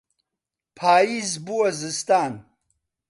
[0.77, 2.33] پاییز بووە زستان.